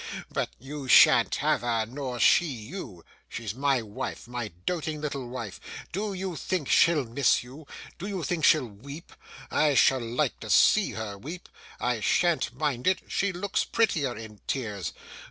But 0.31 0.49
you 0.57 0.87
shan't 0.87 1.35
have 1.35 1.61
her, 1.61 1.85
nor 1.85 2.19
she 2.19 2.45
you. 2.47 3.05
She's 3.29 3.53
my 3.53 3.83
wife, 3.83 4.27
my 4.27 4.47
doting 4.65 4.99
little 4.99 5.27
wife. 5.29 5.59
Do 5.91 6.15
you 6.15 6.35
think 6.35 6.67
she'll 6.67 7.05
miss 7.05 7.43
you? 7.43 7.67
Do 7.99 8.07
you 8.07 8.23
think 8.23 8.43
she'll 8.43 8.65
weep? 8.65 9.13
I 9.51 9.75
shall 9.75 10.01
like 10.01 10.39
to 10.39 10.49
see 10.49 10.93
her 10.93 11.19
weep, 11.19 11.47
I 11.79 11.99
shan't 11.99 12.55
mind 12.55 12.87
it. 12.87 13.03
She 13.09 13.31
looks 13.31 13.63
prettier 13.63 14.17
in 14.17 14.39
tears. 14.47 14.93